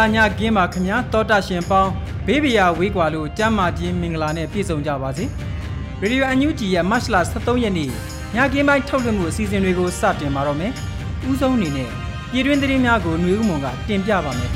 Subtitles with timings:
[0.02, 1.90] ာညကင်းပါခင်ဗျာတောတာရှင်ပေါင်း
[2.26, 5.24] ဘေးဘီယာဝေးကွာလို့ကျမ်းမာခြင်းမင်္ဂလာနဲ့ပြည့်စုံကြပါစေ
[6.00, 7.90] ရေဒီယိုအန်ယူဂျီရဲ့မတ်လ23ရက်နေ့
[8.34, 10.72] ညကင်းပိုင်းထုတ်လွှင့်မှုအစီအစဉ်တွေကိုစတင်ပါတော့မယ်
[11.30, 11.88] ဥဆုံးအနေနဲ့
[12.30, 14.50] ပြည်တွင်းသတင်းများကိုຫນွေဦးမွန်ကတင်ပြပါမယ်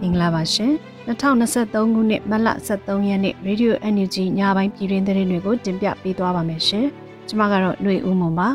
[0.00, 0.72] မင်္ဂလာပါရှင်
[1.08, 6.86] 2023ခုနှစ်မတ်လ23ရက်နေ့ရေဒီယို NUG ညပိုင်းပြည်တွင်းသတင်းတွေကိုတင်ပြပေးသွားပါမယ်ရှင်
[7.28, 8.48] ကျွန်မကတော့ຫນွေဦးမွန်ပါ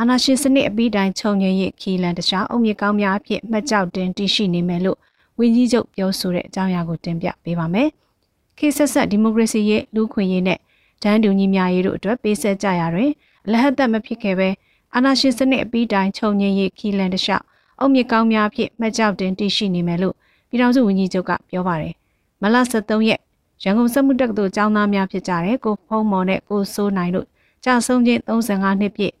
[0.00, 4.98] အာနာရှင်စနစ်အပြီးတိုင်းခြုံငင်ရေးခီလန်တခြားအုံမြကောင်းများအဖြစ်မှတ်ကြောက်တင်တရှိနေမယ်လို့
[5.38, 7.88] ဝင်းကြီးချုပ်ပြောဆိုတဲ့အကြောင်းအရာကိုတင်ပြပေးပါမယ်။
[8.58, 10.58] ခေဆက်ဆက်ဒီမိုကရေစီရေးလူခွင့်ရေးနဲ့
[11.02, 13.10] ဒန်းတူညီမျှရေးတို့အတွက်ပေးဆက်ကြရတွင်
[13.52, 14.48] လဟတ်သက်မဖြစ်ခဲ့ပဲ
[14.94, 17.42] အာနာရှင်စနစ်အပြီးတိုင်းခြုံငင်ရေးခီလန်တခြား
[17.80, 20.14] အုံမြကောင်းများအဖြစ်မှတ်ကြောက်တင်တရှိနေမယ်လို့
[20.48, 21.94] ပြည်ထောင်စုဝန်ကြီးချုပ်ကပြောပါတယ်။
[22.42, 23.20] မလ23ရက်
[23.62, 27.26] ရန်ကုန်စက်မှုတက္ကသိုလ်ကျောင်းသားများဖြစ်ကြတဲ့ကိုဖုံးမော်နဲ့ကိုစိုးနိုင်တို့
[27.64, 29.14] ကြာဆုံးချင်း35နှစ်ပြည့်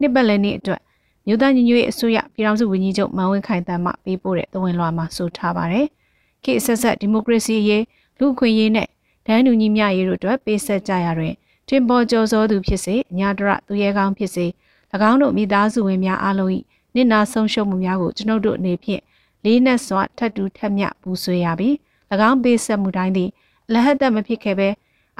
[0.00, 0.80] နှစ်ပတ်လည်နေ့အတွက်
[1.26, 5.86] မြို့သားညီညွတ်ရေးအစိုးရပြည်ထောင်စုဝန်ကြီးချုပ်မန်ဝင်းခိုင်တန်းမှပေးပို့တဲ့သဝင်လွှာမှာဆိုထားပါတယ်။
[6.44, 7.84] ခေတ်ဆက်ဆက်ဒီမိုကရေစီရေး
[8.18, 8.88] လူ့ခွင့်ရေးနဲ့
[9.26, 11.34] ဒန်းတူညီမျှရေးတို့အတွက်ပေးဆက်ကြရတွင်
[11.68, 14.46] တင်ပေါ်ကျော်စောသူဖြစ်စေအညာတရသူရဲကောင်းဖြစ်စေ၎
[15.10, 16.50] င်းတို့မိသားစုဝင်များအားလုံး၏
[16.94, 19.02] နစ်နာဆုံးရှုံးမှုများကိုကျွန်ုပ်တို့အနေဖြင့်
[19.44, 21.74] လေးနက်စွာထပ်တူထပ်မြပူဆွေးရပြီး၎
[22.28, 23.30] င်းပေးဆက်မှုတိုင်းသည်
[23.72, 24.68] လဟတ်သက်မဖြစ်ခဲ့ပဲ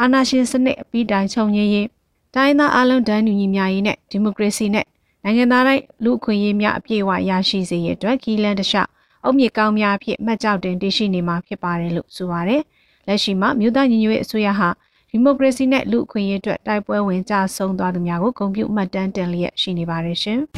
[0.00, 1.86] အာဏာရှင်စနစ်အပြီးတိုင်ခြုံငင်းရေး
[2.36, 4.86] တိုင်းသားအလုံးတန်းညီညီများရေးနဲ့ဒီမိုကရေစီနဲ့
[5.24, 8.88] နိုင်ငံသားတိုင်းလူအခွင့်အရေးများအပြည့်အဝရရှိစေရတဲ့အတွက်ကီလန်တခြား
[9.24, 12.62] အုတ်မြစ်ကောင်းများအဖြစ်မှတ်ကြောက်တင်တရှိနေမှာဖြစ်ပါတယ်လို့ဆိုပါတယ်။
[13.06, 14.68] လက်ရှိမှာမြို့သားညီညွတ်ရေးအစိုးရဟာ
[15.10, 20.40] ဒီမိုကရေစီနဲ့လူအခွင့်အရေးအတွက်တိုက်ပွဲဝင်ကြဆုံးသွားသူများကိုဂုဏ်ပြုမှတ်တမ်းတင်လျက်ရှိနေပါတယ်ရှင်။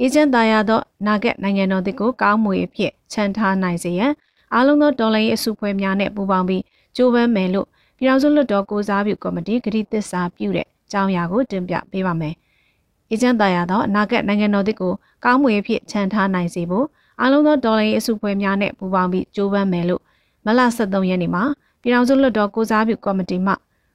[0.00, 4.12] အေဂျင့်သားရသောနာဂတ်နိုင်ငံတော်တွေကိုကောင်းမွေအဖြစ်ခြံထားနိုင်စေရန်
[4.54, 6.62] အားလုံးသောတော်လှန်ရေးအစုအဖွဲ့များနဲ့ပူးပေါင်းပြီး
[6.96, 7.68] ကြိုးပမ်းမယ်လို့
[7.98, 12.34] ပြည်ထောင်စုလွှတ်တော်ကိုစားပြုကော်မတီဂရီသစ္စာပြုတဲ့အကြောင်းအရာကိုတင်ပြပေးပါမယ်။
[13.10, 14.92] အေဂျင့်တရားသောအနာဂတ်နိုင်ငံတော်တွေကို
[15.24, 16.86] ကောင်းမွေအဖြစ်ခြံထားနိုင်စေဖို့
[17.20, 20.02] အားလုံးသောဒေါ်လာရေးအစုဖွဲ့များနဲ့ပူးပေါင်းပြီးကြိုးပမ်းမယ်လို့
[20.44, 21.44] မလ23ရက်နေ့မှာ
[21.82, 23.52] ပြည်ထောင်စုလွှတ်တော်ကိုစားပြုကော်မတီမှ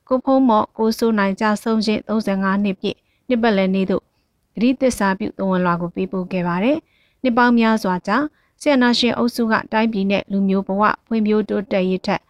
[0.07, 4.03] ကိုဖုံးမော့ကိုစိုးနိုင်ကြဆုံးချင်း35နှစ်ပြည့်နှစ်ပတ်လည်နေ့သို့
[4.59, 6.77] ဂရီသစ္စာပြုသဝန်လွှာကိုပေးပို့ခဲ့ပါတယ်။
[7.23, 8.17] နှစ်ပေါင်းများစွာကြာ
[8.61, 12.21] ဆီယနာရှင်အုပ်စုကတိုင်းပြည်နဲ့လူမျိုးဘဝဖွံ့ဖြိုးတိုးတက်ရေးထက်၎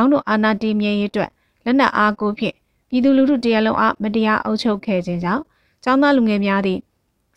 [0.00, 1.30] င်းတို့အာဏာတည်မြဲရေးအတွက်
[1.64, 2.54] လက်နက်အားကိုဖြင့်
[2.88, 5.42] ပြည်သူလူထုတရားလုံးအားမတရားအုပ်ချုပ်ခဲ့ခြင်းကြောင့်
[5.84, 6.80] ចောင်းသားလူငယ်များသည့်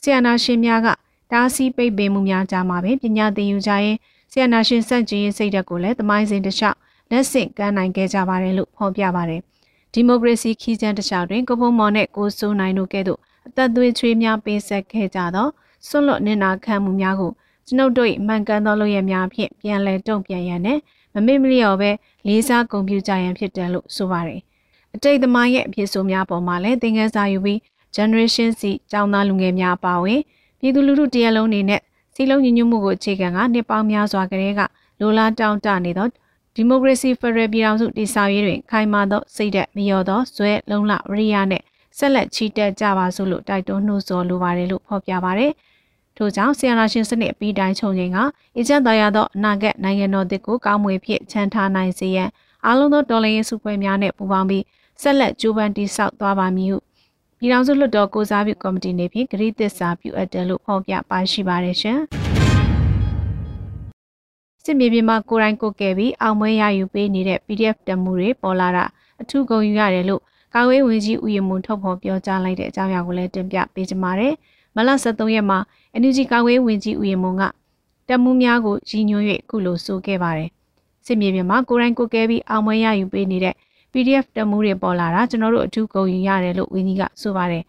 [0.02, 0.88] ဆီယနာရှင်များက
[1.32, 3.98] တားဆီးပိတ်ပင်မှုများကြားမှာပင်ပညာသင်ယူကြရင်
[4.32, 6.78] ဆီယနာရှင်စန့်ကျင်ရေးစိတ်ဓာတ်ကိုလည်းသမိုင်းစဉ်တစ်လျှောက်
[7.12, 9.42] လက်ဆင့်ကမ်းနိုင်ခဲ့ကြပါတယ်လို့ဖော်ပြပါတယ်
[9.94, 15.48] ဒီမိုကရေစီခီးကျန်းတစ်လျှောက်တွင်ကိုဖုံမော်နဲ့ကိုစိုးနိုင်တို့ကဲ့သို့အသက်သွေးချွေးများပေးဆက်ခဲ့ကြသော
[15.88, 17.32] ဆွလွတ်နင်နာခံမှုများကို
[17.68, 20.80] ကျွန်ုပ်တို့၏မှန်ကန်သောလုပ်ရများဖြင့်ပြန်လည်တုံ့ပြန်ရန်နဲ့
[21.14, 21.90] မမေ့မလျော်ပဲ
[22.28, 24.42] လေးစားဂုဏ်ပြုကြရန်ဖြစ်တယ်လို့ဆိုပါတယ်။
[24.96, 27.60] အတိတ်သမိုင်းရဲ့အဖြစ်ဆိုများပေါ်မှာလည်းသင်ခန်းစာယူပြီး
[27.96, 30.22] generation စီကျောင်းသားလူငယ်များအပါအဝင်
[30.60, 31.82] ပြည်သူလူထုတရက်လုံးအနေနဲ့
[32.16, 34.62] စီလုံးညီညွတ်မှုကိုအခြေခံကနှစ်ပေါင်းများစွာကတည်းက
[35.00, 36.08] လိုလားတောင်းတနေသော
[36.56, 41.62] ဒီမိုကရေစီဖက်ဒရယ်ပြည်ထောင်စုတည်ဆောက်ရေးတွင်ခိုင်မာသောစိတ်ဓာတ်မလျော်သောဇွဲလုံလဝရိယနဲ့
[41.98, 45.52] ဆက်လက်ချီတက်ကြပါစို့လို့တိုက်တွန်းနှိုးဆော်လိုပါတယ်လို့ဖော်ပြပါတယ်။
[46.18, 48.18] ထို့ကြောင့်ဆီယနာရှင်စနစ်အပြီးတိုင်းခြုံငိန်က
[48.56, 52.30] အင်ဂျန်သားရသောအနာဂတ်နိုင်ငံတော်တစ်ကိုကောင်းမွေဖြစ်ချမ်းထားနိုင်စေရန်
[52.66, 54.64] အားလုံးသောတော်လှန်ရေးစုဖွဲ့များနဲ့ပူးပေါင်းပြီး
[55.02, 56.78] ဆက်လက်ကြိုးပမ်းတည်ဆောက်သွားပါမည်ဟု
[57.40, 62.00] ပြည်ထောင်စုလွှတ်တော်ကိုစားပြုကော်မတီနေဖြင့်ဂရိသစ္စာပြုအပ်တယ်လို့ဖော်ပြပါရှိပါတယ်ရှင်။
[64.64, 68.86] စစ်မြေပြင်မှာကိုရိုင်းကိုကဲပြီးအောင်ပွဲရယူပေးနေတဲ့ PDF တမှုတွေပေါ်လာတာ
[69.22, 70.22] အထူးဂုဏ်ယူရတယ်လို့
[70.54, 74.34] ကာဝေးဝင်ကြီးဦးရမွန်ထုတ်ဖော်ပြောကြားလိုက်တဲ့အကြောင်းအရာကိုလည်းတင်ပြပေးကြပါမယ်။
[74.76, 75.60] မလ73ရက်မှာ
[76.02, 77.44] NUG ကာကွယ်ဝင်ကြီးဦးရမွန်က
[78.08, 80.50] တက်မှုများကိုရည်ညွှန်း၍ခုလိုဆိုခဲ့ပါတယ်။
[81.06, 83.56] စစ်မြေပြင်မှာကိုရိုင်းကိုကဲပြီးအောင်ပွဲရယူပေးနေတဲ့
[83.92, 87.64] PDF တမှုတွေပေါ်လာတာကျွန်တော်တို့အထူးဂုဏ်ယူရတယ်လို့ဝင်းကြီးကဆိုပါတယ်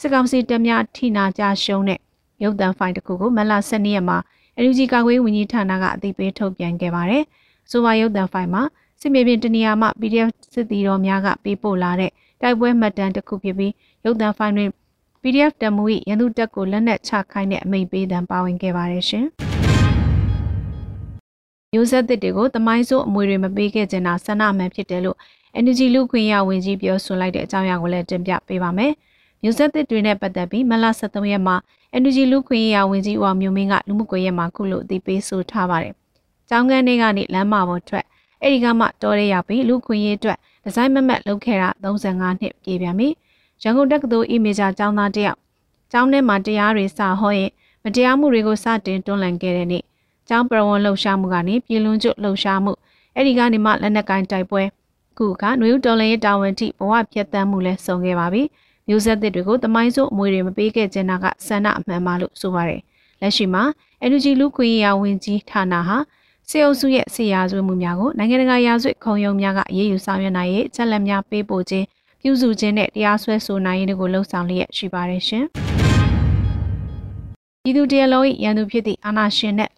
[0.00, 2.00] စစ်ကောင်စီတပ်များထိနာကြရှုံးတဲ့
[2.42, 4.18] ရုပ်သံဖိုင်တစ်ခုကိုမလ12ရက်မှာ
[4.62, 7.22] NUG ကာကွယ်ဝင်ကြီးဌာနကအသိပေးထုတ်ပြန်ခဲ့ပါတယ်
[7.70, 8.62] ဆိုပါရုပ်သံဖိုင်မှာ
[9.00, 12.10] စစ်မြေပြင်တနေရာမှာ PDF စစ်တီတော်များကပေးပို့လာတဲ့
[12.40, 13.72] တိုက်ပွဲမှတ်တမ်းတစ်ခုဖြစ်ပြီး
[14.04, 14.70] ရုပ်သံဖိုင်တွင်
[15.28, 19.24] PDF တမှု၏ရန်သူတပ်ကိုလက်နက်ချခိုင်းတဲ့အမိန့်ပေးသံပါဝင်ခဲ့ပါတယ်ရှင်။
[21.72, 25.16] မျိုးဆက်သစ်တွေကိုတမိုင်းဆိုးအမွေတွေမပေးခဲ့ချင်တာဆန္ဒမှန်ဖြစ်တယ်လို့
[25.58, 28.92] Energy လူခွင့်ရဝင်ကြီးပြောဆိုလိုက်တဲ့အကြောင်းအရာကိုလည်းတင်ပြပေးပါမယ်။
[29.42, 31.56] မျိုးဆက်သစ်တွေနဲ့ပတ်သက်ပြီးမလ73ရက်မှာ
[31.98, 35.94] Energy လူခွင့်ရဝင်ကြီးဦးအောင်မျိုးမင်းကလူမှုကွန်ရက်မှာခုလိုအသိပေးဆိုထားပါတယ်။
[36.48, 38.04] ကျောင်းကန်းတွေကနေလမ်းမပေါ်ထွက်
[38.42, 43.08] အဲ့ဒီကမှတော်ရရပြီးလူခွင့်ရအတွက်ဒီဇိုင်းမမတ်လုပ်ခဲ့တာ35နှစ်ပြည့်ပြန်ပြီ။
[43.62, 45.38] ရန်ကုန်တက္ကသိုလ်အီမေဂျာကျောင်းသားတယောက်
[45.92, 47.50] ကျောင်းထဲမှာတရားတွေစဟောရင်
[47.84, 49.82] မတရားမှုတွေကိုစတင်တွန်းလှန်ခဲ့တဲ့နေ့
[50.28, 52.72] ကျောင်းပရဝဏ်လှုပ်ရှားမှုကနေပြည်လွန်ကျွလှုပ်ရှားမှု
[53.14, 54.62] အဲ့ဒီကနေမှလက်နက်ကင်တိုက်ပွဲ
[55.18, 58.42] ခုကနွေဦးတော်လန်ရေးတာဝန်ထိဘဝပြတ်တမ်းမှုလဲဆောင်ခဲ့ပါပြီ
[58.88, 62.80] မျိုးဆက်သစ်တွေကိုတမိုင်းဆိုးအမွေတွေမပေးခဲ့ခြင်းကဆန္ဒအမှန်ပါလို့ဆိုပါတယ်
[63.20, 63.62] လက်ရှိမှာ
[64.10, 65.96] NUG လူခွင့်ရဝင်ကြီးဌာနဟာ
[66.48, 71.86] စေအုပ်စုရဲ့ဆေးရာဇဝမှုများကိုနိုင်ငံတကာရာဇဝတ်ခုံရုံးများကအရေးယူဆောင်ရွက်နိုင်ရေးချက်လက်များပေးပို့ခြင်း
[72.28, 75.44] ပြုစုခြင်းနဲ့တရားစွဲဆိုနိုင်ရေးတို့ကိုလှုံ့ဆော်လျက်ရှိပါတယ်ရှင်
[77.62, 79.70] ပြည်သူတရားလုံး၏ရန်သူဖြစ်သည့်အာဏာရှင်နဲ့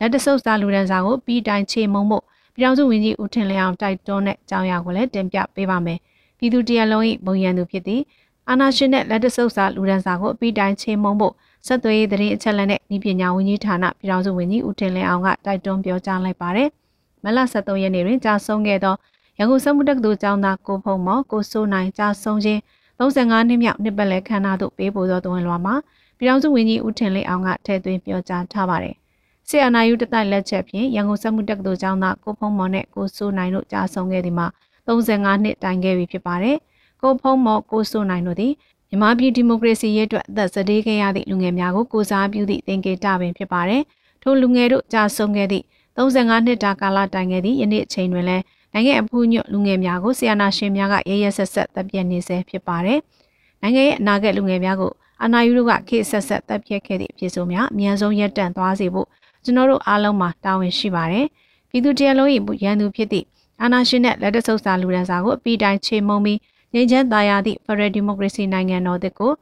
[0.00, 2.24] လက်တဆုပ်စာလူဒန်းစာကိုပြီးတိုင်ချေမုံဖို့
[2.54, 5.98] ပြည်ထောင်စုဝန်ကြီးဦးထင်လင်းအောင်တိုက်တွန်းတဲ့အကြောင်းအရာကိုလည်းတင်ပြပေးပါမယ်။
[6.38, 8.02] ပြည်သူတရားလုံး၏ဘုံရန်သူဖြစ်သည့်
[8.48, 11.34] အာနာရှင်နဲ့လက်တဆုပ်စာလူဒန်းစာကိုအပြီးတိုင်ချေမုံဖို့
[11.66, 16.68] ဆက်သွယ်ရေးသတင်းအချက်အလက်နဲ့ဤပညာဝန်ကြီးဌာနပြည်ထောင်စုဝန်ကြီးဦးထင်လင်းအောင်ကတိုက်တွန်းပြောကြားလိုက်ပါတယ်။
[17.24, 18.94] မလ73ရက်နေ့တွင်ကြာဆုံးခဲ့သော
[19.40, 22.60] ရန်ကုန်စက်မှုတက္ကသိုလ်ကျောင်းသားကိုဖုံမော်ကိုစိုးနိုင်ကြာဆုံးခြင်း
[22.98, 25.74] 35နှစ်မြောက်နှစ်ပတ်လည်ခမ်းနားသို့ပေးပို့သောသွန်လွှာမှာ
[26.18, 28.94] ပြည်ထောင်စုဝန်ကြီးဦးထင်လင်းအောင်ကထည့်သွင်းပြောကြားထားပါတယ်။
[29.48, 34.46] ဆီယနာယူတတိုက်လက်ချက်ဖြင့်ရန်ကုန်စက်မှုတက္ကသိုလ်ကျောင်းသားကိုဖုံးမော်နဲ့ကိုစိုးနိုင်တို့ကြာဆုံးခဲ့သည်မှာ
[34.86, 36.56] 35နှစ်တိုင်ခဲ့ပြီဖြစ်ပါတယ်။
[37.02, 38.52] ကိုဖုံးမော်ကိုစိုးနိုင်တို့သည်
[38.88, 43.82] မြန်မာပြည်ဒီမိုကရေစီရေးအတွက်အသက်စတေးခဲ့ရသည့်လူငယ်များကိုကိုစားပြုသည့်သင်္ကေတပင်ဖြစ်ပါတယ်။
[44.22, 45.64] ထိုလူငယ်တို့ကြာဆုံးခဲ့သည့်
[45.96, 52.98] 35နှစ်တာကာလတိုင်ခဲ့သည့်ယနေ့အချိန်တွင်လည်း နိုင်ငံအဖူးညွတ်လူငယ်များကိုဆီယနာရှင်များကရရဆက်ဆက်တပ်ပြတ်နေဆဲဖြစ်ပါတယ်။
[53.62, 54.92] နိုင်ငံရဲ့အနာဂတ်လူငယ်များကို
[55.24, 59.06] အနာယူတို့ကခေတ်ဆက်ဆက်တပ်ပြတ်ခဲ့သည့်အဖြစ်ဆိုများအများဆုံးရပ်တန့်သွားစေဖို့
[59.44, 61.26] ကျွန်တော်တို့အားလုံးမှာတာဝန်ရှိပါတယ်။
[61.70, 62.28] ပြည်သူတရားလုံး၏
[62.64, 63.26] ရန်သူဖြစ်သည့်
[63.62, 66.38] အာဏာရှင်နဲ့လက်တဆုပ်စာလူဒန်းစာကိုအပိတိုင်းချေမှုန်းပြီး
[66.74, 69.32] ငြိမ်းချမ်းသာယာသည့်ဖရယ်ဒီမိုကရေစီနိုင်ငံတော်တစ်ကို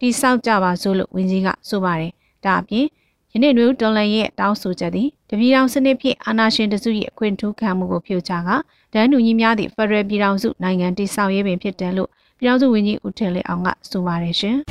[0.00, 2.12] တိဆောက်ကြပါစို့လို့ဝန်ကြီးကဆိုပါတယ်။
[2.44, 2.86] ဒါအပြင်
[3.34, 8.48] ယနေ့တွင်ဒေါ်လာရဲ့တောင်းဆိုချက်သည်တပြည်တော်စနစ်ဖြင့်အာဏာရှင်တစု၏အခွင့်ထူးခံမှုကိုဖြိုချက
[8.92, 14.56] ဒန်းတူညီများသည့်ဖရယ်ပြည်တော်စုနိုင်ငံတိဆောက်ရေးပင်ဖြစ်တယ်လို့ပြည်တော်စုဝန်ကြီးဦးထင်လေးအောင်ကဆိုပါတယ်ရှင်။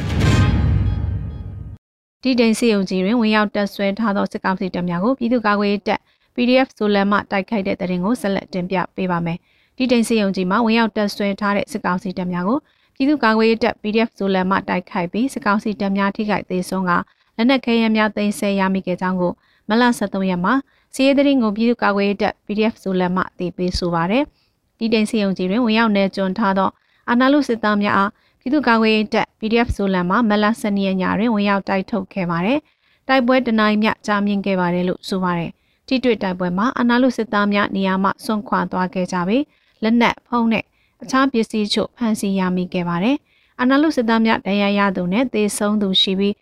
[2.23, 5.99] ဒီတိန်စီယုံကြီးတွင်ဝင်ရောက်တက်ဆွဲထားသောစစ်ကောင်စီတပ်များကိုပြည်သူ့ကာကွယ်ရေးတပ်
[6.35, 9.37] PDF ဆိုလန်မှတိုက်ခိုက်တဲ့တဲ့ရင်ကိုဆက်လက်တင်ပြပေးပါမယ်။
[9.77, 12.59] ဒီတိန်စီယုံကြီးမှာဝင်ရောက်တက်ဆွဲထားတဲ့စစ်ကောင်စီတပ်များကို
[12.95, 16.91] ပြည်သူ့ကာကွယ်ရေးတပ် PDF ဆိုလန်မှတိုက်ခိုက်ပြီးစစ်ကောင်စီတပ်များထိခိုက်သေးဆုံးက
[17.39, 19.33] လက်နက်ခဲယမ်းများသိမ်းဆည်းရမိခဲ့ကြောင်းကို
[19.69, 20.53] မလ73ရက်မှာ
[20.93, 24.23] စီးရဲတဲ့ရင်ကိုပြည်သူ့ကာကွယ်ရေးတပ် PDF ဆိုလန်မှတည်ပေးဆိုပါရယ်။
[24.77, 26.69] ဒီတိန်စီယုံကြီးတွင်ဝင်ရောက်နေကြွထားသော
[27.09, 32.59] အာနာလူစစ်သားများအားပြည်သူ့ကာကွယ်ရေးတပ် PDF ဆိုလန်မှာမလ12ရက်ညတွင်ဝင်ရောက်တိုက်ထုတ်ခဲ့ပါတယ်။
[33.07, 35.51] တိုက်ပွဲတနိုင်မြကြာမြင့်ခဲ့ပါတယ်လို့ဆိုပါတယ်။
[35.87, 39.43] ထိတွေ့တိုက်ပွဲမှာအနာလူစစ်သားများနေရာမှဆွန့်ခွာသွားခဲ့ကြပြီး
[39.83, 40.63] လက်နက်ဖုံးနဲ့
[41.01, 43.17] အခြားပစ္စည်းချို့ဖမ်းဆီးရမိခဲ့ပါတယ်။
[43.61, 46.35] အနာလူစစ်သားများဒဏ်ရာရသူနဲ့သေဆုံးသူရှိပြီး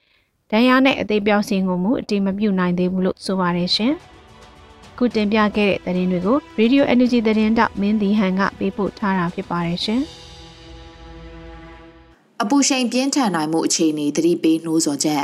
[0.52, 3.94] ဒဏ်ရာနဲ့အသေးပြောင်းစင်ကိုမူအတိမပြုတ်နိုင်သေးဘူးလို့ဆိုပါတယ်ရှင်။
[4.98, 10.02] ခုတင်ပြခဲ့တဲ့သတင်းတွေကို Radio Energy သတင်းတောက်မင်းဒီဟန်ကပေးပို့ထားတာဖြစ်ပါတယ်ရှင်။
[12.42, 15.24] အပူရှိန်ပြင်းထန်နိုင်မှုအခြေအနေသတိပေးနှိုးဆော်ချက်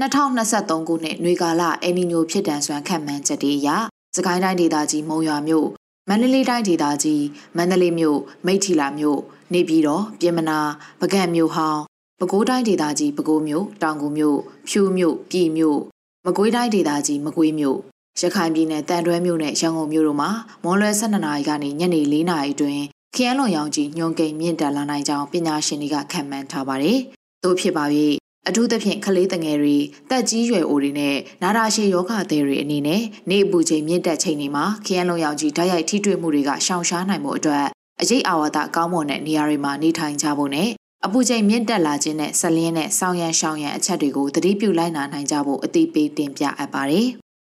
[0.00, 3.68] 2023ခုနှစ်နွေကာလအယ်နီညိုဖြစ်တန်စွမ်းခံမှန်းချက်တွေအရ
[4.16, 5.68] စကိုင်းတိုင်းဒေသကြီးမုံရွာမြို့
[6.08, 7.24] မန္တလေးတိုင်းဒေသကြီး
[7.56, 9.20] မန္တလေးမြို့မိထီလာမြို့
[9.52, 10.58] နေပြည်တော်ပြင်မနာ
[11.00, 11.82] ပကံမြို့ဟောင်း
[12.22, 14.38] ပဲခူးတိုင်းဒေသကြီးပဲခူးမြို့တောင်ကူမြို့
[14.68, 15.80] ဖြူမြို့ပြည်မြို့
[16.26, 17.78] မကွေးတိုင်းဒေသကြီးမကွေးမြို့
[18.20, 20.30] ရခိုင်ပြည်နယ်တန်တွဲမြို့နဲ့ရန်ကုန်မြို့တို့မှာ
[20.62, 22.82] မွန်လွယ်12နာရီကနေညနေ4နာရီအတွင်း
[23.14, 26.98] ခရမ်းလွန်ရောင်ကြီးညွန်ကိန်မြင့်တက်လာနိုင်ကြောင်းပညာရှင်တွေကခန့်မှန်းထားပါတယ်။
[27.44, 27.84] သို့ဖြစ်ပါ၍
[28.48, 29.76] အထူးသဖြင့်ကလေးငယ်တွေ
[30.10, 37.64] တက်ကြီးရွယ်အိုတွေနဲ့နာတာရှည်ယောဂသည်တွေအနေနဲ့နေအပူချိန်မြင့်တက်ချိန်တွေမှာခရမ်းလွန်ရောင်ကြီးဓာတ်ရိုက်ထိတွေ့မှုတွေကရှောင်ရှားနိုင်မှုအတွက်
[38.00, 40.68] အရေးအာဝါဒကောင်းမွန်တဲ့နေရာတွေမှာနေထိုင်ကြဖို့နဲ့
[41.06, 47.06] အပူချိန်မြင့်တက်လာခြင်းနဲ့ဆက်လင်းတဲ့ဆောင်းရန်ရှောင်းရန်အချက်တွေကိုသတိပြုလိုက်နာနိုင်ကြဖို့အသိပေးတင်ပြအပ်ပါတယ်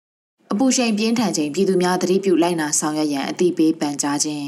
[0.52, 4.46] ။အပူချိန်ပြင်းထန်ချိန်ပြည်သူများသတိပြုလိုက်နာဆောင်ရွက်ရန်အသိပေးပန်ကြားခြင်း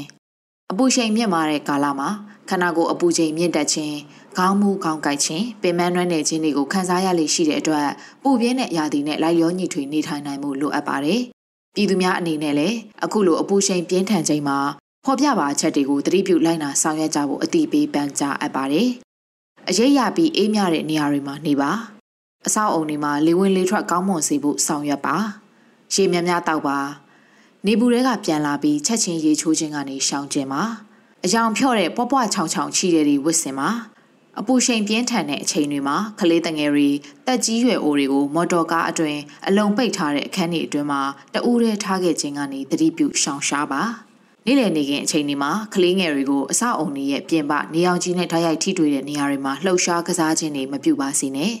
[0.72, 2.08] အပူချိန်မြင့်မာတဲ့ကာလမှာ
[2.48, 3.96] ခန္ဓာကိုယ်အပူချိန်မြင့်တက်ခြင်း
[4.36, 7.88] ခေါင်းမူခေါင်းကိုက်ခြင်းပင်မနှွမ်းနေခြင်းတွေကိုခံစားရလေရှိတဲ့အတွက်
[8.22, 11.20] ပူပြင်းတဲ့ရာသီနဲ့လိုက်လျောညီထွေနေထိုင်နိုင်မှုလိုအပ်ပါတယ်။
[11.74, 14.58] ပြည်သူများအနေနဲ့လည်းအခုလိုအပူချိန်ပြင်းထန်ချိန်မှာ
[15.06, 18.88] ဖော်ပြပါအချက်တွေကိုသတိပြုလိုက်နာဆောင်ရွက်ကြဖို့အတိပေးပန်ကြားအပ်ပါတယ်။
[19.68, 21.70] အရေးရပြီးအေးမြတဲ့နေရာတွေမှာနေပါ။
[22.46, 25.16] အဆောက်အုံတွေမှာလေဝင်လေထွက်ကောင်းမွန်စေဖို့ဆောင်ရွက်ပါ။
[25.94, 26.78] ရေများများတောက်ပါ။
[27.66, 30.62] နေဘူးတွေကပြန်လာပြီးချက်ချင်းရေချိုးခြင်းကနေရှောင်ကျင်ပါ။
[31.24, 33.68] အယောင်ဖြော့တဲ့ပွားပွားချောင်ချောင်ချီတဲ့တွေဝစ်စင်ပါ။
[34.38, 36.88] အပူရှိန်ပြင်းထန်တဲ့အချိန်တွေမှာကလေးတငယ်တွေ
[37.26, 41.02] တက်ကြီးရွယ်အိုတွေကိုမော်တော်ကားအတွင်အလုံးပိတ်ထားတဲ့အခန်းတွေအတွင်းမှာ
[41.34, 43.82] တအူးရဲထားခဲ့ခြင်းကနေသတိပြုရှောင်ရှားပါ။
[44.46, 51.52] နေ့လည်နေခင်အချိန်ဒီမှာကလေးငယ်တွေကိုအဆောက်အုံတွေရဲ့ပြင်ပနေအောင်ကြီးနဲ့ဓာတ်ရိုက်ထိတွေ့တဲ့နေရာတွေမှာလှုပ်ရှားကစားခြင်းတွေမပြုပါစေနဲ့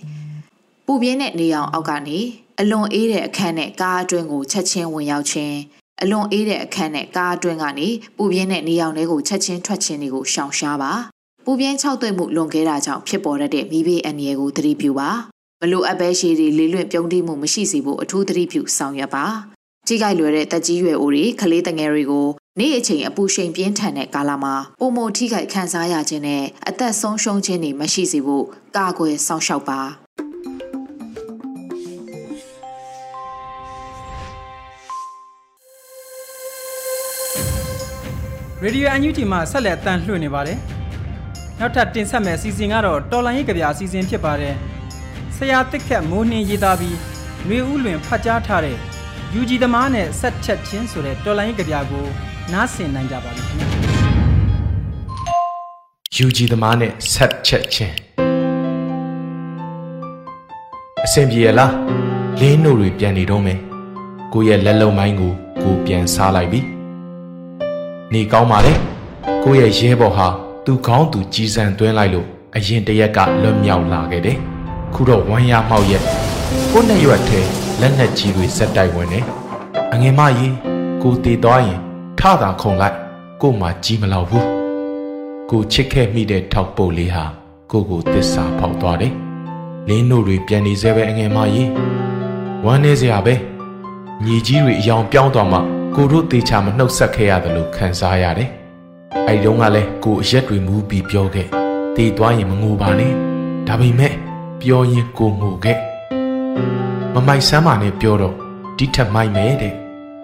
[0.86, 2.18] ပူပြင်းတဲ့နေအောင်အောက်ကနေ
[2.60, 5.56] အလွန်အေးတဲ့အခန်းနဲ့ကားအတွင်းကိုချက်ချင်းဝင်ရောက်ခြင်း
[6.02, 10.92] အလွန်အေးတဲ့အခန်းနဲ့ကားအတွင်းကနေပူပြင်းတဲ့နေအောင်တွေကိုချက်ချင်းထွက်ခြင်းတွေကိုရှောင်ရှားပါ
[11.44, 15.10] ပူပြင်း၆သွေ့မှုလွန်ခဲ့တာကြောင့်ဖြစ်ပေါ်တဲ့မိဘအန္တရာယ်ကိုသတိပြုပါ
[15.60, 19.26] မလိုအပ်ပဲရှည်တွေလေးလွင့်ပြုံးတိမှုမရှိစေဖို့အထူးသတိပြုဆောင်ရွက်ပါ
[19.86, 22.26] ကြီးကြိုက်လွယ်တဲ့တက်ကြီးရွယ်အိုတွေကလေးတငယ်တွေကို
[22.58, 28.44] နေ့အချိန်အပူရှိန်ပြင်းထန်တဲ့ကာလမှာပုံမထိခိုက်ခံစားရခြင်းနဲ့အသက်ဆုံးရှုံးခြင်းတွေမရှိစေဖို့
[28.76, 29.80] ကာကွယ်စောင့်ရှောက်ပါ
[38.62, 40.58] ရေဒီယိုအန်ယူဂျီမှာဆက်လက်တန်လှည့်နေပါတယ်။
[41.60, 44.54] နောက်ထပ်တင်ဆက်မယ့်စီစဉ်ကတော့တော်လိုင်းရေးကြပြအစီအစဉ်ဖြစ်ပါတယ်။
[45.36, 46.96] ဆရာတစ်ခက်မိုးနှင်းရေးသားပြီး
[47.46, 48.78] ຫນွေဥလွင်ဖတ်ကြားထားတဲ့
[49.34, 52.04] ယူဂျီသမားနဲ့ဆက်ချက်ချင်းဆိုတဲ့တော်လိုင်းရေးကြပြကို
[52.52, 53.68] နားဆင်နိုင်ကြပါလိမ့်ခင်ဗျာ
[56.16, 57.94] ယူဂျီသမားနဲ့ဆက်ချက်ချင်း
[61.04, 61.74] အဆင်ပြေရလား
[62.40, 63.58] လင်းတို့တွေပြန်နေတော့မယ်
[64.32, 66.60] ကိုရဲ့လက်လုံးပိုင်းကိုကိုပြန်စားလိုက်ပြီ
[68.12, 68.72] နေကောင်းပါလေ
[69.44, 70.28] ကိုရဲ့ရဲဘော်ဟာ
[70.64, 74.38] သူကောင်းသူကြီးစံသွင်းလိုက်လို့အရင်တရက်ကလွတ်မြောက်လာခဲ့တယ်
[74.94, 76.02] ခုတော့ဝမ်းရမှောက်ရဲ့
[76.72, 79.20] ကိုနဲ့ရွက်ထဲ လက်နက်ကြီးတွေစက်တိုက်ဝင်နေ
[79.94, 80.54] အငယ်မကြီး
[81.02, 81.80] ကိုတည်သွားရင်
[82.18, 82.96] ထတာခုံလိုက်
[83.42, 84.46] ကိုမှကြီးမလောက်ဘူး
[85.50, 87.24] ကိုချစ်ခဲ့မိတဲ့ထောက်ပုတ်လေးဟာ
[87.70, 89.14] ကိုကိုတစ္ဆာဖောက်သွားတယ်
[89.88, 91.70] လင်းတို့တွေပြန်နေသေးပဲအငယ်မကြီး
[92.64, 93.34] ဝမ်းနေစရာပဲ
[94.24, 95.58] ညီကြီးတွေအယောင်ပြောင်းသွားမှ
[95.94, 98.50] ကိုတို့တေချာမနှုတ်ဆက်ခဲ့ရတယ်လို့ခံစားရတယ်
[99.26, 101.48] အဲ့တုန်းကလည်းကိုအရက်တွေမူးပြီးပြောခဲ့
[101.96, 103.12] တည်သွားရင်မငိုပါနဲ့
[103.66, 104.14] ဒါပေမဲ့
[104.60, 105.91] ပြောရင်ကိုငိုခဲ့
[107.14, 108.34] မမိုက်ဆမ်းပါနဲ့ပြောတော့
[108.78, 109.74] ဒီထက်မိုက်မယ်တဲ့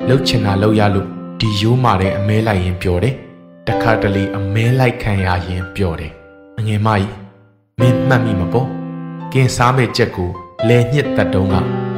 [0.08, 1.06] လှုပ်ချင်တာလှုပ်ရလို့
[1.40, 3.14] ဒီရိုးမာတဲ့အမဲလိုက်ရင်ပျော်တယ်
[3.68, 6.12] တခါတလေအမဲလိုက်ခံရရင်ပျော်တယ်
[6.58, 7.12] အငယ်မကြီး
[7.80, 8.68] မင်းမှတ်မိမပေါ့
[9.32, 10.30] ကင်စားမဲ့ချက်ကို
[10.68, 11.54] လဲညှစ်တက်တုံးက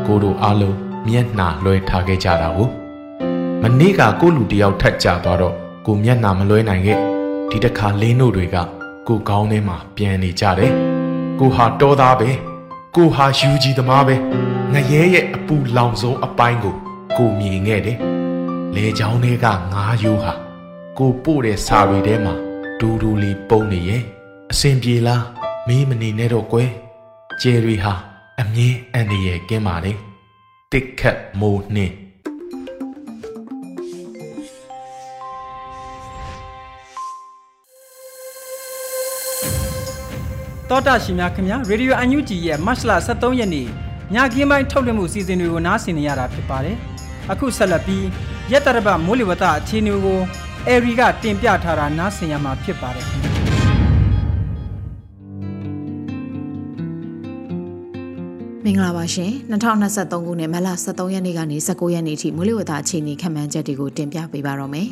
[0.06, 2.68] ကိုတို့အားလုံးမျက်နှာလွှဲထားခဲ့ကြတာကို
[3.62, 5.54] မနေ့ကကိုလူတယောက်ထက်ကြသွားတော့
[5.86, 6.98] ကိုမျက်နှာမလွှဲနိုင်ခဲ့
[7.50, 8.56] ဒီတခါလင်းတို့တွေက
[9.08, 10.72] ကိုကောင်းထဲမှာပြန်နေကြတယ်
[11.40, 12.30] ကိုဟာတော်သားပဲ
[12.96, 14.16] ကိုဟာယူကြီးသမားပဲ
[14.74, 16.74] ငရဲရဲ့အပူလောင်ဆုံးအပိုင်းကို
[17.16, 17.98] ကိုမြင်ခဲ့တယ်
[18.74, 20.32] လေချောင်းတွေကငါးရိုးဟာ
[20.98, 22.34] ကိုပို့တဲ့စာတွေထဲမှာ
[22.80, 24.02] ဒူဒူလေးပုံနေရဲ့
[24.52, 25.24] အစင်ပြေလား
[25.66, 26.70] မေးမနေနဲ့တော့ကွယ်
[27.42, 27.94] ကျယ်တွေဟာ
[28.40, 29.92] အမြင်အန္တရာယ်ကင်းပါလေ
[30.72, 31.94] တစ်ခတ်မိုးနှင်း
[40.68, 46.76] တောတာရှင်များခင်ဗျာရေဒီယိုအန်ယူဂျီရဲ့မတ်လ23ရက်နေ့ ညကင်းပိုင်းထုတ်လွှင့်မှုစီစဉ်တွေကိုနားဆင်နေရတာဖြစ်ပါတယ်
[47.32, 48.06] အခုဆက်လက်ပြီး
[48.52, 50.20] ရက်တရပမိုးလေဝသအခြေအနေကို
[50.68, 53.30] အဲရီကတင်ပြထားတာနားဆင်ရမှာဖြစ်ပါတယ်ခင်ဗျာ
[58.64, 64.88] မင်္ဂလာပါရှင်2023ခုနှစ်မတ်လ23ရက်နေ့ကနေ19ရက်နေ့ထိမိုးလေဝသအခြေအနေခန့်မှန်းချက်တွေကိုတင်ပြပေးပါတော့မယ်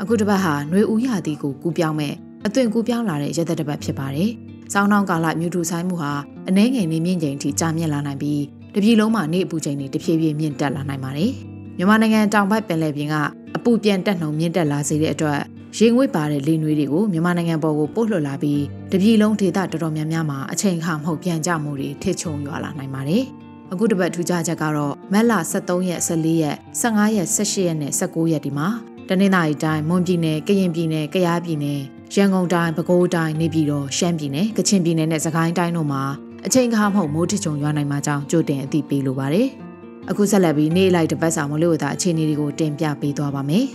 [0.00, 2.14] အခုတစ်ပတ်ဟာຫນွေဦးရာသီကိုကူးပြောင်းမဲ့
[2.46, 4.30] အသွင်ကူးပြောင်းလာတဲ့ရက်သက်တစ်ပတ်ဖြစ်ပါတယ်
[4.72, 6.12] စောင်းနှောင်းကာလမြူတူဆိုင်မှုဟာ
[6.48, 8.42] အနှဲငယ်နေမြင့်ချိန်ထိကြာမြင့်လာနိုင်ပြီး
[8.74, 11.32] တပြည်လုံးမှာနေအပူချိန်တွေတဖြည်းဖြည်းမြင့်တက်လာနိုင်ပါတယ်
[11.76, 13.14] မြန်မာနိုင်ငံတောင်ဘက်ပင်လယ်ပြင်က
[13.56, 15.40] အပူပြန်တက်နှုံမြင့်တက်လာစေတဲ့အတွက်
[15.78, 23.24] ရေငွေ့ပါတဲ့လေနွေးတွေကိုမြန်မာနိုင်ငံပေါ်ကိုပို့လွှတ်လာပြီးတပြည်လုံးဒေသတော်တော်များများမှာအချိန်အခါမဟုတ်ပြန်ကြမှုတွေထစ်ချုံရွာလာနိုင်ပါတယ်။
[23.72, 25.32] အခုတစ်ပတ်ထူးခြားချက်ကတော့မက်လ
[25.62, 28.68] 23ရက်14ရက်15ရက်18ရက်နဲ့19ရက်ဒီမှာ
[29.08, 31.80] တနင်္သာရီတိုင်းမွန်ပြည်နယ်ကရင်ပြည်နယ်ကယားပြည်နယ်
[32.14, 36.02] ရန်ကုန်တိုင်းပဲခူးတိုင်းနေပြည်တော်ရှမ်းပြည်နယ်ကချင်ပြည်နယ်နဲ့စကိုင်းတိုင်းတို့မှာ
[36.46, 39.48] အချိန်အခါမဟုတ်မိုးထစ်ချုံရွာနိုင်မှာကြောင်းကြိုတင်အသိပေးလိုပါတယ်။
[40.10, 43.66] အခုဆက်လက်ပြီးနေ့လိုက်တပတ်စာမလို့တာအခြေအနေတွေကိုတင်ပြပေးသွားပါမယ်